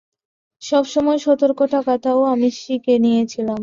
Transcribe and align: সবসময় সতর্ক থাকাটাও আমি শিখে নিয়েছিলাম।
সবসময় 0.61 1.19
সতর্ক 1.25 1.59
থাকাটাও 1.73 2.21
আমি 2.33 2.47
শিখে 2.59 2.95
নিয়েছিলাম। 3.03 3.59